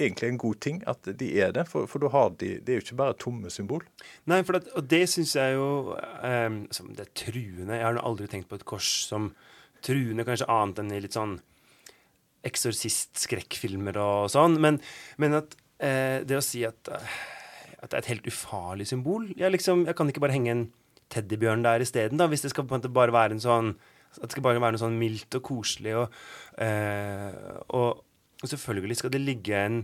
egentlig 0.00 0.28
en 0.28 0.40
god 0.40 0.60
ting 0.60 0.80
at 0.88 1.08
de 1.18 1.28
er 1.40 1.52
det, 1.54 1.66
for, 1.68 1.86
for 1.90 2.02
da 2.02 2.10
har 2.12 2.30
de 2.40 2.54
Det 2.60 2.72
er 2.72 2.80
jo 2.80 2.84
ikke 2.86 2.98
bare 2.98 3.18
tomme 3.20 3.50
symbol. 3.52 3.84
Nei, 4.30 4.42
for 4.42 4.56
det, 4.56 4.72
og 4.76 4.86
det 4.90 5.02
syns 5.10 5.34
jeg 5.36 5.56
jo 5.56 5.94
um, 5.94 6.62
Det 6.96 7.04
er 7.04 7.12
truende. 7.14 7.76
Jeg 7.76 7.86
har 7.86 8.00
aldri 8.02 8.28
tenkt 8.30 8.48
på 8.50 8.58
et 8.58 8.66
kors 8.68 8.88
som 9.08 9.32
truende, 9.82 10.24
kanskje 10.26 10.50
annet 10.50 10.82
enn 10.82 10.94
i 10.94 11.00
litt 11.02 11.16
sånn 11.18 11.38
eksorsist-skrekkfilmer 12.46 13.98
og 14.02 14.30
sånn. 14.32 14.58
Men, 14.62 14.80
men 15.22 15.38
at 15.42 15.54
uh, 15.82 16.22
det 16.26 16.38
å 16.38 16.44
si 16.44 16.64
at, 16.66 16.90
uh, 16.90 17.20
at, 17.82 17.90
det 17.90 17.96
er 17.96 18.04
et 18.04 18.12
helt 18.12 18.28
ufarlig 18.30 18.86
symbol 18.86 19.26
jeg, 19.36 19.50
liksom, 19.50 19.86
jeg 19.88 19.96
kan 19.98 20.08
ikke 20.08 20.22
bare 20.22 20.36
henge 20.36 20.52
en 20.54 20.68
teddybjørn 21.12 21.64
der 21.64 21.82
isteden, 21.84 22.22
hvis 22.28 22.44
det 22.44 22.52
skal 22.52 22.64
på 22.64 22.76
en 22.76 22.80
måte 22.80 22.92
bare 22.92 23.12
være 23.12 23.36
en 23.36 23.42
sånn 23.42 23.74
at 24.12 24.28
det 24.28 24.34
skal 24.34 24.44
bare 24.44 24.60
være 24.60 24.76
noe 24.76 24.80
sånn 24.80 24.98
mildt 25.00 25.38
og 25.38 25.42
koselig. 25.46 25.92
Og, 25.96 26.16
uh, 26.60 27.60
og, 27.72 28.02
og 28.42 28.50
selvfølgelig 28.50 28.98
skal 29.00 29.12
det 29.14 29.22
ligge 29.24 29.56
en 29.56 29.78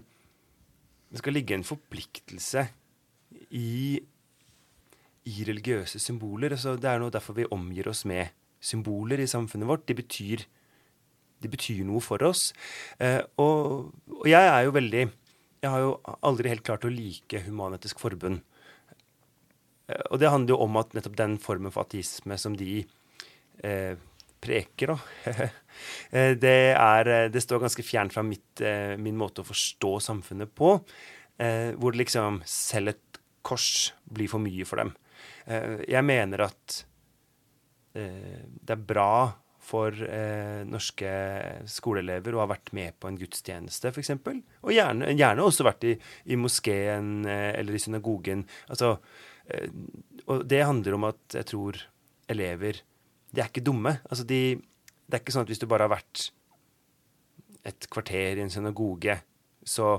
det 1.08 1.22
skal 1.22 1.32
ligge 1.32 1.56
en 1.56 1.64
forpliktelse 1.64 2.66
i, 3.56 3.96
i 5.24 5.44
religiøse 5.48 6.00
symboler. 6.02 6.52
Altså, 6.52 6.76
det 6.76 6.90
er 6.90 7.00
noe 7.00 7.14
derfor 7.14 7.38
vi 7.38 7.48
omgir 7.54 7.88
oss 7.88 8.04
med 8.08 8.34
symboler 8.60 9.22
i 9.22 9.30
samfunnet 9.30 9.70
vårt. 9.70 9.86
De 9.88 9.96
betyr, 9.96 10.44
de 11.40 11.48
betyr 11.48 11.80
noe 11.88 12.02
for 12.04 12.22
oss. 12.28 12.50
Eh, 13.00 13.22
og, 13.40 13.88
og, 14.12 14.26
jeg 14.28 14.50
er 14.52 14.66
jo 14.66 14.76
veldig 14.76 15.06
Jeg 15.58 15.72
har 15.72 15.82
jo 15.82 15.94
aldri 16.22 16.52
helt 16.52 16.66
klart 16.66 16.86
å 16.86 16.92
like 16.92 17.42
Human-Etisk 17.46 17.98
Forbund. 18.02 18.42
Eh, 19.88 20.04
og 20.10 20.20
det 20.22 20.30
handler 20.30 20.54
jo 20.54 20.62
om 20.66 20.78
at 20.80 20.94
nettopp 20.94 21.16
den 21.18 21.38
formen 21.42 21.74
for 21.74 21.86
ateisme 21.86 22.38
som 22.38 22.54
de 22.58 22.84
eh, 23.64 23.98
preker, 24.44 24.94
da. 24.94 25.48
Eh, 26.10 26.32
det, 26.34 26.72
er, 26.74 27.06
eh, 27.06 27.28
det 27.30 27.38
står 27.44 27.60
ganske 27.62 27.84
fjernt 27.86 28.10
fra 28.10 28.24
mitt, 28.26 28.58
eh, 28.64 28.96
min 28.98 29.14
måte 29.14 29.44
å 29.44 29.46
forstå 29.46 29.92
samfunnet 30.02 30.50
på. 30.58 30.72
Hvor 31.38 31.94
det 31.94 32.00
liksom 32.00 32.40
selv 32.50 32.90
et 32.90 33.18
kors 33.46 33.92
blir 34.10 34.26
for 34.26 34.42
mye 34.42 34.66
for 34.66 34.82
dem. 34.82 34.88
Jeg 35.86 36.02
mener 36.02 36.42
at 36.48 36.80
det 37.94 38.74
er 38.74 38.82
bra 38.90 39.36
for 39.68 39.92
eh, 40.08 40.64
norske 40.68 41.12
skoleelever 41.68 42.36
og 42.36 42.44
har 42.46 42.52
vært 42.54 42.72
med 42.76 42.96
på 43.00 43.10
en 43.10 43.18
gudstjeneste, 43.20 43.92
f.eks. 43.92 44.14
Og 44.64 44.72
gjerne, 44.72 45.12
gjerne, 45.12 45.44
også 45.44 45.66
vært 45.66 45.86
i, 45.90 45.94
i 46.32 46.38
moskeen 46.40 47.26
eh, 47.28 47.52
eller 47.58 47.76
i 47.76 47.82
synagogen. 47.82 48.46
Altså, 48.72 48.94
eh, 49.52 49.68
og 50.26 50.46
det 50.48 50.64
handler 50.64 50.96
om 50.96 51.08
at 51.10 51.38
jeg 51.40 51.50
tror 51.52 51.82
elever 52.32 52.82
de 53.28 53.42
er 53.42 53.50
ikke 53.50 53.64
dumme. 53.64 53.98
Altså 54.08 54.24
de, 54.28 54.42
det 54.56 55.18
er 55.18 55.22
ikke 55.22 55.34
sånn 55.34 55.44
at 55.44 55.52
hvis 55.52 55.60
du 55.60 55.68
bare 55.68 55.88
har 55.88 55.92
vært 55.98 56.30
et 57.68 57.88
kvarter 57.92 58.38
i 58.38 58.44
en 58.44 58.52
synagoge, 58.52 59.18
så 59.68 59.98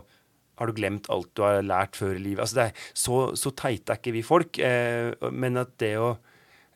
har 0.60 0.68
du 0.68 0.76
glemt 0.76 1.08
alt 1.14 1.30
du 1.38 1.44
har 1.46 1.62
lært 1.64 2.00
før 2.00 2.18
i 2.18 2.24
livet. 2.24 2.42
Altså 2.44 2.66
er, 2.66 2.88
så, 2.98 3.20
så 3.38 3.54
teite 3.56 3.94
er 3.94 4.02
ikke 4.02 4.16
vi 4.18 4.26
folk. 4.26 4.60
Eh, 4.60 5.14
men 5.32 5.62
at 5.62 5.78
det 5.82 5.94
å 6.02 6.16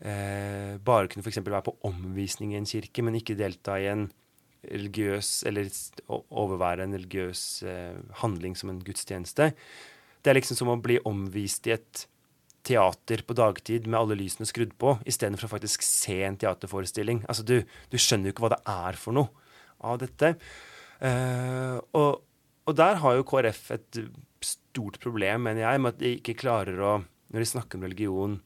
eh, 0.03 0.75
bare 0.83 1.09
kunne 1.11 1.25
f.eks. 1.25 1.41
være 1.43 1.65
på 1.65 1.77
omvisning 1.89 2.53
i 2.53 2.59
en 2.59 2.69
kirke, 2.69 3.05
men 3.05 3.17
ikke 3.19 3.37
delta 3.39 3.79
i 3.79 3.89
en 3.91 4.09
religiøs 4.63 5.43
Eller 5.49 5.67
overvære 6.07 6.85
en 6.85 6.95
religiøs 6.95 7.63
eh, 7.67 7.97
handling 8.21 8.55
som 8.55 8.69
en 8.71 8.79
gudstjeneste, 8.79 9.49
det 10.23 10.31
er 10.31 10.37
liksom 10.37 10.55
som 10.55 10.71
å 10.71 10.79
bli 10.79 11.01
omvist 11.03 11.67
i 11.67 11.73
et 11.75 12.05
teater 12.63 13.25
på 13.27 13.35
dagtid 13.35 13.89
med 13.89 13.99
alle 13.99 14.17
lysene 14.21 14.47
skrudd 14.47 14.71
på, 14.79 14.95
istedenfor 15.09 15.49
å 15.49 15.53
faktisk 15.57 15.83
se 15.83 16.21
en 16.23 16.39
teaterforestilling. 16.39 17.25
Altså, 17.27 17.43
du, 17.43 17.57
du, 17.91 17.97
skjønner 17.99 18.29
jo 18.29 18.35
ikke 18.35 18.45
hva 18.45 18.53
det 18.55 18.61
er 18.71 18.99
for 18.99 19.17
noe 19.17 19.51
av 19.83 19.99
dette. 19.99 20.31
Eh, 21.03 21.75
og, 21.99 22.23
og, 22.63 22.73
der 22.79 23.01
har 23.03 23.17
jo 23.17 23.27
KrF 23.27 23.65
et 23.75 23.99
stort 24.43 25.01
problem, 25.03 25.49
mener 25.49 25.65
jeg, 25.65 25.83
med 25.83 25.95
at 25.95 25.99
de 25.99 26.15
ikke 26.21 26.39
klarer 26.39 26.79
å, 26.79 26.93
når 27.35 27.43
de 27.43 27.51
snakker 27.51 27.79
om 27.79 27.87
religion, 27.89 28.39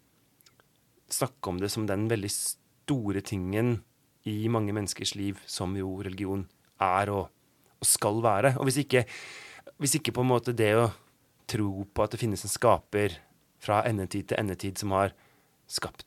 snakke 1.12 1.52
om 1.52 1.60
det 1.62 1.70
som 1.74 1.88
den 1.88 2.08
veldig 2.12 2.32
store 2.34 3.24
tingen 3.26 3.78
i 4.28 4.48
mange 4.52 4.74
menneskers 4.76 5.16
liv, 5.16 5.40
som 5.48 5.76
jo 5.78 5.98
religion 6.04 6.46
er 6.84 7.12
og, 7.14 7.30
og 7.80 7.88
skal 7.88 8.20
være. 8.24 8.56
Og 8.60 8.68
hvis 8.68 8.82
ikke, 8.84 9.06
hvis 9.80 9.98
ikke 10.00 10.14
på 10.16 10.26
en 10.26 10.32
måte 10.34 10.56
det 10.58 10.74
å 10.76 10.90
tro 11.48 11.86
på 11.88 12.04
at 12.04 12.14
det 12.14 12.20
finnes 12.22 12.44
en 12.44 12.52
skaper 12.52 13.16
fra 13.64 13.82
endetid 13.88 14.30
til 14.30 14.40
endetid 14.42 14.80
som 14.82 14.94
har 14.98 15.16
skapt 15.68 16.06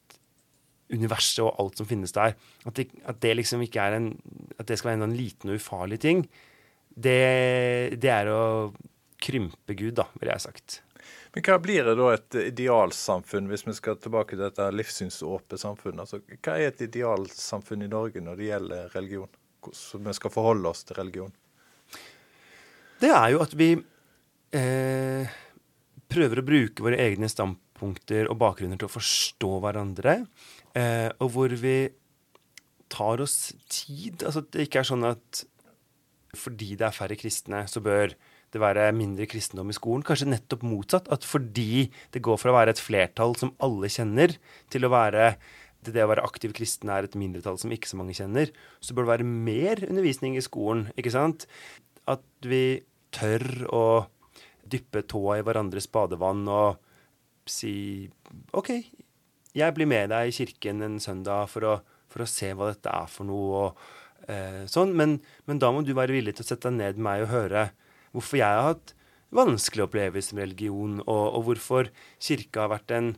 universet 0.90 1.42
og 1.45 1.57
alt 1.62 1.80
som 1.80 1.88
finnes 1.88 2.12
der. 2.14 2.37
At 2.66 2.76
det, 2.76 2.88
at 3.09 3.21
det 3.23 3.37
liksom 3.38 3.62
ikke 3.64 3.83
er 3.83 3.99
en 3.99 4.12
At 4.59 4.69
det 4.69 4.78
skal 4.78 4.92
være 4.92 5.07
en 5.07 5.16
liten 5.16 5.50
og 5.50 5.57
ufarlig 5.57 6.00
ting, 6.02 6.26
det, 6.90 7.97
det 7.97 8.11
er 8.12 8.28
å 8.28 8.42
krympe 9.23 9.76
Gud, 9.78 9.95
da, 9.97 10.04
ville 10.19 10.35
jeg 10.35 10.45
sagt. 10.45 10.80
Men 11.35 11.45
hva 11.47 11.59
blir 11.62 11.87
det 11.87 11.97
da 11.99 12.09
et 12.14 12.38
idealsamfunn, 12.42 13.50
hvis 13.50 13.66
vi 13.66 13.76
skal 13.76 13.99
tilbake 14.00 14.35
til 14.35 14.45
dette 14.45 14.66
livssynsåpne 14.75 15.61
samfunnet? 15.61 16.02
Altså, 16.04 16.21
hva 16.40 16.57
er 16.57 16.71
et 16.71 16.83
idealsamfunn 16.88 17.87
i 17.87 17.90
Norge 17.90 18.23
når 18.25 18.40
det 18.40 18.50
gjelder 18.50 18.97
religion? 18.97 19.38
Hvordan 19.61 20.09
vi 20.09 20.16
skal 20.19 20.35
forholde 20.35 20.73
oss 20.73 20.83
til 20.88 20.99
religion? 20.99 21.33
Det 23.00 23.12
er 23.16 23.28
jo 23.33 23.40
at 23.45 23.54
vi 23.57 23.71
eh, 24.57 25.38
prøver 26.11 26.40
å 26.40 26.47
bruke 26.47 26.85
våre 26.85 26.99
egne 27.00 27.30
standpunkter 27.33 28.28
og 28.28 28.40
bakgrunner 28.40 28.80
til 28.80 28.90
å 28.90 28.92
forstå 28.92 29.52
hverandre, 29.64 30.16
eh, 30.76 31.09
og 31.21 31.33
hvor 31.37 31.54
vi 31.62 31.78
tar 32.90 33.23
oss 33.23 33.52
tid. 33.71 34.25
Altså 34.26 34.42
det 34.50 34.66
ikke 34.66 34.83
er 34.83 34.90
sånn 34.90 35.07
at 35.09 35.45
fordi 36.37 36.76
det 36.78 36.87
er 36.87 36.95
færre 36.95 37.19
kristne, 37.19 37.64
så 37.71 37.83
bør 37.83 38.12
det 38.50 38.62
være 38.62 38.90
mindre 38.97 39.28
kristendom 39.30 39.71
i 39.71 39.76
skolen. 39.76 40.04
Kanskje 40.07 40.30
nettopp 40.30 40.64
motsatt. 40.66 41.11
At 41.14 41.26
fordi 41.26 41.88
det 42.14 42.23
går 42.25 42.40
fra 42.40 42.52
å 42.52 42.59
være 42.59 42.75
et 42.75 42.83
flertall 42.83 43.37
som 43.38 43.54
alle 43.62 43.90
kjenner, 43.92 44.35
til 44.73 44.87
å 44.87 44.92
være 44.92 45.35
det, 45.80 45.95
det 45.95 46.04
å 46.04 46.11
være 46.11 46.26
aktiv 46.26 46.52
kristen 46.57 46.90
er 46.92 47.07
et 47.07 47.16
mindretall 47.16 47.57
som 47.61 47.73
ikke 47.73 47.88
så 47.88 47.99
mange 48.00 48.16
kjenner, 48.16 48.50
så 48.85 48.92
bør 48.92 49.07
det 49.07 49.12
være 49.14 49.28
mer 49.28 49.85
undervisning 49.88 50.37
i 50.37 50.45
skolen. 50.45 50.88
ikke 50.97 51.14
sant? 51.14 51.47
At 52.11 52.25
vi 52.45 52.83
tør 53.14 53.47
å 53.73 53.85
dyppe 54.71 55.02
tåa 55.09 55.38
i 55.40 55.45
hverandres 55.47 55.88
badevann 55.90 56.45
og 56.50 56.80
si 57.50 57.73
OK, 58.54 58.71
jeg 59.57 59.75
blir 59.75 59.88
med 59.90 60.12
deg 60.12 60.28
i 60.28 60.35
kirken 60.35 60.85
en 60.87 61.00
søndag 61.02 61.49
for 61.50 61.66
å, 61.66 61.78
for 62.11 62.23
å 62.23 62.28
se 62.30 62.52
hva 62.54 62.71
dette 62.71 62.92
er 62.92 63.09
for 63.11 63.26
noe. 63.26 63.64
og 63.64 64.28
eh, 64.30 64.62
sånn, 64.71 64.95
men, 64.97 65.19
men, 65.49 65.62
da 65.62 65.73
må 65.75 65.83
du 65.83 65.95
være 65.97 66.14
villig 66.14 66.37
til 66.37 66.47
å 66.47 66.50
sette 66.52 66.71
deg 66.71 66.78
ned 66.78 67.00
med 67.00 67.07
meg 67.09 67.25
og 67.25 67.33
høre 67.35 67.71
hvorfor 68.14 68.40
jeg 68.40 68.49
har 68.49 68.73
hatt 68.73 68.95
vanskelige 69.35 69.87
opplevelser 69.87 70.37
med 70.37 70.49
religion, 70.49 70.99
og, 71.07 71.25
og 71.38 71.45
hvorfor 71.47 71.90
kirka 72.23 72.64
har 72.64 72.73
vært 72.75 72.95
en 72.97 73.12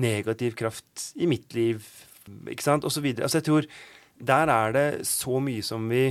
negativ 0.00 0.56
kraft 0.58 1.10
i 1.16 1.28
mitt 1.30 1.54
liv, 1.56 1.84
ikke 2.50 2.66
sant, 2.66 2.84
osv. 2.84 3.06
Altså, 3.16 3.40
jeg 3.40 3.48
tror 3.48 3.68
der 4.20 4.52
er 4.52 4.74
det 4.76 4.86
så 5.08 5.40
mye 5.40 5.64
som 5.64 5.88
vi 5.90 6.10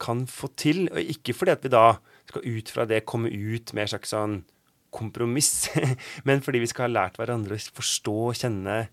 kan 0.00 0.24
få 0.28 0.48
til, 0.56 0.86
og 0.92 1.00
ikke 1.00 1.36
fordi 1.36 1.54
at 1.54 1.64
vi 1.64 1.72
da 1.72 1.86
skal 2.26 2.44
ut 2.44 2.72
fra 2.72 2.84
det 2.88 3.04
komme 3.08 3.30
ut 3.30 3.72
med 3.76 3.86
en 3.86 3.92
slags 3.94 4.12
sånn 4.12 4.40
kompromiss, 4.96 5.68
men 6.26 6.42
fordi 6.44 6.62
vi 6.64 6.70
skal 6.70 6.88
ha 6.88 6.94
lært 6.94 7.20
hverandre 7.20 7.58
å 7.58 7.74
forstå 7.76 8.16
og 8.30 8.38
kjenne. 8.40 8.86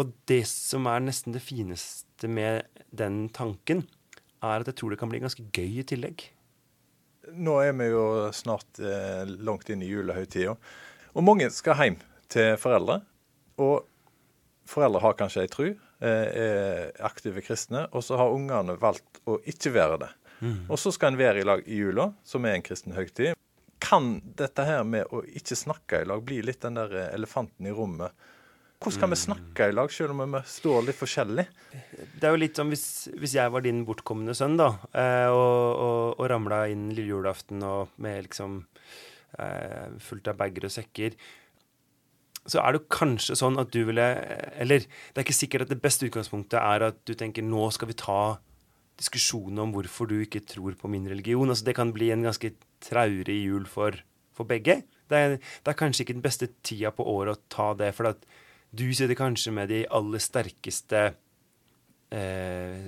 Og 0.00 0.12
det 0.28 0.44
som 0.48 0.88
er 0.88 1.04
nesten 1.04 1.36
det 1.36 1.44
fineste 1.44 2.28
med 2.28 2.64
den 2.88 3.26
tanken, 3.34 3.84
er 4.42 4.62
at 4.62 4.70
jeg 4.70 4.80
tror 4.80 4.92
det 4.92 5.00
kan 5.02 5.12
bli 5.12 5.20
ganske 5.22 5.44
gøy 5.54 5.82
i 5.82 5.86
tillegg. 5.86 6.24
Nå 7.30 7.58
er 7.62 7.74
vi 7.78 7.86
jo 7.92 8.04
snart 8.34 8.80
eh, 8.82 9.22
langt 9.46 9.70
inn 9.70 9.82
i 9.84 9.90
julehøytida, 9.90 10.56
og 11.12 11.24
mange 11.24 11.48
skal 11.54 11.78
hjem 11.78 11.98
til 12.32 12.56
foreldre. 12.58 13.00
Og 13.62 13.84
foreldre 14.68 15.02
har 15.04 15.14
kanskje 15.18 15.44
ei 15.44 15.52
tru, 15.52 15.68
eh, 16.02 16.26
er 16.42 16.90
aktive 17.06 17.44
kristne, 17.44 17.84
og 17.92 18.02
så 18.06 18.18
har 18.18 18.34
ungene 18.34 18.78
valgt 18.80 19.22
å 19.28 19.38
ikke 19.48 19.74
være 19.76 20.00
det. 20.02 20.10
Mm. 20.42 20.58
Og 20.66 20.80
så 20.80 20.90
skal 20.94 21.12
en 21.12 21.20
være 21.20 21.42
i 21.42 21.46
lag 21.46 21.62
i 21.68 21.78
jula, 21.78 22.10
som 22.26 22.46
er 22.48 22.56
en 22.56 22.66
kristen 22.66 22.96
høytid. 22.96 23.38
Kan 23.82 24.16
dette 24.38 24.66
her 24.66 24.82
med 24.86 25.10
å 25.14 25.22
ikke 25.26 25.58
snakke 25.58 26.02
i 26.02 26.08
lag 26.08 26.22
bli 26.26 26.40
litt 26.42 26.62
den 26.64 26.80
der 26.80 26.94
elefanten 27.12 27.68
i 27.68 27.74
rommet? 27.74 28.14
Hvordan 28.82 29.00
kan 29.00 29.12
vi 29.12 29.18
mm. 29.18 29.22
snakke 29.22 29.68
i 29.70 29.74
lag, 29.74 29.92
selv 29.94 30.14
om 30.14 30.22
vi 30.34 30.40
står 30.50 30.86
litt 30.88 30.98
forskjellig? 30.98 31.44
Det 32.18 32.26
er 32.26 32.34
jo 32.34 32.40
litt 32.40 32.58
som 32.58 32.72
hvis, 32.72 32.86
hvis 33.14 33.36
jeg 33.38 33.52
var 33.54 33.62
din 33.62 33.84
bortkomne 33.86 34.34
sønn, 34.34 34.58
da, 34.58 34.72
eh, 34.90 35.28
og, 35.30 35.82
og, 35.86 36.00
og 36.18 36.30
ramla 36.32 36.64
inn 36.72 36.88
lille 36.90 37.14
julaften 37.14 37.62
og 37.66 37.94
med 38.02 38.26
liksom 38.26 38.58
eh, 39.38 39.94
fullt 40.02 40.32
av 40.32 40.40
bager 40.40 40.66
og 40.66 40.74
sekker. 40.74 41.16
Så 42.42 42.58
er 42.58 42.74
det 42.74 42.88
kanskje 42.90 43.38
sånn 43.38 43.60
at 43.62 43.70
du 43.70 43.84
ville 43.86 44.02
Eller 44.58 44.82
det 44.82 45.20
er 45.20 45.22
ikke 45.22 45.36
sikkert 45.36 45.62
at 45.68 45.70
det 45.70 45.82
beste 45.84 46.08
utgangspunktet 46.08 46.58
er 46.58 46.88
at 46.88 46.98
du 47.06 47.12
tenker 47.14 47.44
nå 47.46 47.68
skal 47.70 47.92
vi 47.92 47.94
ta 48.00 48.22
diskusjonen 48.98 49.62
om 49.62 49.74
hvorfor 49.74 50.10
du 50.10 50.16
ikke 50.20 50.42
tror 50.46 50.74
på 50.78 50.90
min 50.90 51.06
religion. 51.08 51.48
Altså, 51.48 51.66
det 51.68 51.76
kan 51.78 51.94
bli 51.94 52.10
en 52.12 52.26
ganske 52.26 52.52
traurig 52.82 53.38
jul 53.44 53.66
for, 53.70 53.96
for 54.34 54.48
begge. 54.48 54.82
Det 55.10 55.18
er, 55.18 55.36
det 55.38 55.70
er, 55.70 55.78
kanskje 55.78 56.04
ikke 56.04 56.16
den 56.18 56.24
beste 56.24 56.48
tida 56.66 56.92
på 56.94 57.06
året 57.08 57.38
å 57.38 57.52
ta 57.52 57.72
det, 57.78 57.92
for 57.96 58.10
at 58.12 58.26
du 58.72 58.86
sitter 58.96 59.18
kanskje 59.18 59.52
med 59.54 59.68
de 59.72 59.82
aller 59.92 60.22
sterkeste 60.22 61.02
eh, 62.12 62.86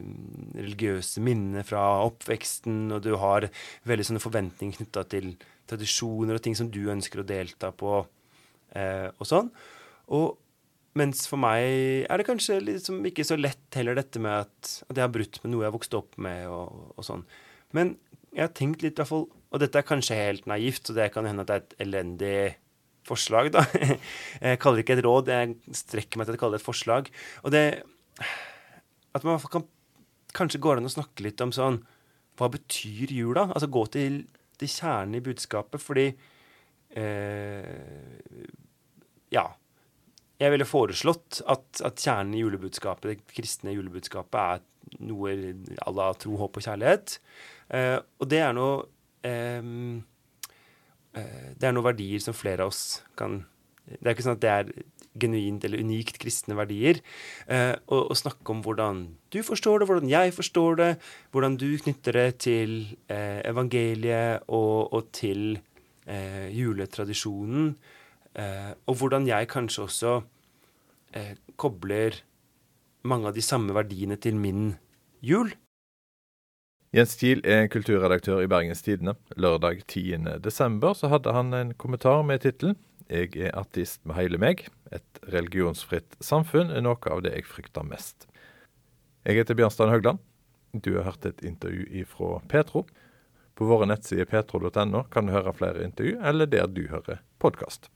religiøse 0.57 1.23
minnene 1.25 1.65
fra 1.67 1.83
oppveksten, 2.07 2.87
og 2.95 3.03
du 3.05 3.15
har 3.21 3.49
veldig 3.89 4.09
sånne 4.11 4.23
forventninger 4.25 4.81
knytta 4.81 5.05
til 5.13 5.35
tradisjoner 5.69 6.39
og 6.39 6.45
ting 6.45 6.57
som 6.57 6.71
du 6.73 6.83
ønsker 6.93 7.21
å 7.21 7.29
delta 7.29 7.73
på, 7.77 8.01
eh, 8.77 9.11
og 9.13 9.29
sånn. 9.29 9.53
Og 10.15 10.39
mens 10.99 11.25
for 11.29 11.41
meg 11.43 12.07
er 12.07 12.21
det 12.21 12.29
kanskje 12.29 12.61
liksom 12.63 13.05
ikke 13.09 13.27
så 13.27 13.39
lett 13.41 13.79
heller 13.79 13.97
dette 13.99 14.21
med 14.23 14.45
at, 14.45 14.75
at 14.89 14.97
jeg 14.97 15.05
har 15.05 15.15
brutt 15.15 15.41
med 15.43 15.53
noe 15.53 15.67
jeg 15.67 15.77
vokste 15.77 16.01
opp 16.01 16.19
med, 16.23 16.47
og, 16.49 16.93
og 16.95 17.07
sånn. 17.07 17.25
Men 17.75 17.97
jeg 18.35 18.47
har 18.47 18.55
tenkt 18.55 18.85
litt, 18.85 18.97
i 18.97 19.03
hvert 19.03 19.11
fall, 19.11 19.27
og 19.55 19.63
dette 19.63 19.79
er 19.79 19.87
kanskje 19.87 20.19
helt 20.19 20.47
naivt, 20.51 20.87
så 20.87 20.97
det 20.97 21.13
kan 21.15 21.27
hende 21.29 21.45
at 21.45 21.51
det 21.51 21.57
er 21.57 21.65
et 21.65 21.83
elendig 21.85 22.39
forslag, 23.09 23.51
da. 23.55 23.65
Jeg 24.45 24.61
kaller 24.63 24.81
det 24.81 24.87
ikke 24.87 24.99
et 24.99 25.05
råd, 25.07 25.31
jeg 25.33 25.77
strekker 25.77 26.21
meg 26.21 26.29
til 26.29 26.37
å 26.39 26.41
kalle 26.41 26.57
det 26.57 26.63
et 26.63 26.69
forslag. 26.69 27.11
Og 27.45 27.55
det 27.55 27.65
At 29.15 29.27
man 29.27 29.43
kan 29.51 29.67
kanskje 30.35 30.63
går 30.63 30.81
an 30.81 30.89
å 30.89 30.93
snakke 30.93 31.27
litt 31.27 31.43
om 31.45 31.53
sånn 31.55 31.81
Hva 32.39 32.51
betyr 32.53 33.13
jula? 33.15 33.49
Altså 33.51 33.71
gå 33.71 33.85
til, 33.95 34.25
til 34.59 34.71
kjernen 34.71 35.19
i 35.19 35.25
budskapet, 35.25 35.83
fordi 35.83 36.09
eh, 36.97 38.49
Ja. 39.35 39.51
Jeg 40.43 40.51
ville 40.51 40.67
foreslått 40.67 41.45
at, 41.47 41.79
at, 41.87 42.01
kjernen 42.03 42.35
i 42.35 42.41
julebudskapet, 42.41 43.07
det 43.07 43.37
kristne 43.37 43.71
julebudskapet, 43.71 44.35
er 44.59 45.05
noe 45.07 45.31
à 45.79 45.93
la 45.95 46.09
tro, 46.19 46.35
håp 46.41 46.59
og 46.59 46.65
kjærlighet. 46.67 47.15
Eh, 47.71 48.01
og 48.19 48.29
det 48.29 48.41
er 48.43 48.57
noe 48.57 48.83
eh, 49.25 49.63
det 51.15 51.69
er 51.69 51.75
noen 51.75 51.87
verdier 51.87 52.19
som 52.19 52.35
flere 52.35 52.65
av 52.65 52.73
oss 52.73 53.05
kan 53.15 53.45
Det 53.85 54.03
er 54.03 54.15
ikke 54.15 54.25
sånn 54.27 54.39
at 54.39 54.43
det 54.43 54.51
er 54.51 54.71
genuint 55.21 55.65
eller 55.65 55.83
unikt 55.83 56.19
kristne 56.23 56.57
verdier. 56.59 57.01
Eh, 57.47 57.75
og, 57.87 58.11
og, 58.11 58.17
snakke 58.19 58.55
om 58.55 58.63
hvordan 58.65 59.05
du 59.35 59.41
forstår 59.47 59.81
det, 59.81 59.89
hvordan 59.91 60.11
jeg 60.11 60.35
forstår 60.35 60.79
det, 60.81 60.91
hvordan 61.35 61.59
du 61.61 61.69
knytter 61.83 62.19
det 62.19 62.29
til 62.47 62.77
eh, 63.13 63.41
evangeliet 63.47 64.47
og, 64.49 64.93
og 64.95 65.11
til 65.15 65.59
eh, 66.07 66.49
juletradisjonen. 66.55 67.75
Eh, 68.35 68.73
og 68.91 68.99
hvordan 69.01 69.29
jeg 69.31 69.51
kanskje 69.51 69.87
også 69.87 70.15
eh, 71.15 71.35
kobler 71.57 72.19
mange 73.05 73.31
av 73.31 73.37
de 73.37 73.45
samme 73.45 73.77
verdiene 73.77 74.19
til 74.19 74.39
min 74.41 74.73
jul. 75.25 75.53
Jens 76.95 77.17
Kiel 77.19 77.41
er 77.43 77.65
kulturredaktør 77.67 78.45
i 78.45 78.47
Bergens 78.47 78.85
Tidende. 78.87 79.17
Lørdag 79.35 79.81
10.12. 79.91 80.93
så 80.95 81.09
hadde 81.11 81.33
han 81.35 81.49
en 81.51 81.73
kommentar 81.75 82.23
med 82.23 82.45
tittelen 82.45 82.77
'Jeg 83.11 83.35
er 83.35 83.57
artist 83.59 84.07
med 84.07 84.15
hele 84.15 84.39
meg'. 84.39 84.69
Et 84.93 85.19
religionsfritt 85.27 86.15
samfunn 86.21 86.71
er 86.71 86.87
noe 86.87 87.11
av 87.11 87.25
det 87.25 87.33
jeg 87.35 87.49
frykter 87.51 87.83
mest. 87.83 88.29
Jeg 89.27 89.35
heter 89.35 89.59
Bjørnstein 89.59 89.91
Høgland. 89.91 90.19
Du 90.73 90.95
har 90.95 91.11
hørt 91.11 91.27
et 91.27 91.43
intervju 91.43 92.05
fra 92.07 92.41
Petro. 92.49 92.87
På 93.57 93.67
våre 93.67 93.87
nettsider 93.91 94.25
petro.no 94.25 95.03
kan 95.11 95.27
du 95.27 95.33
høre 95.33 95.53
flere 95.53 95.83
intervju, 95.83 96.21
eller 96.23 96.47
der 96.47 96.67
du 96.67 96.87
hører 96.87 97.19
podkast. 97.41 97.91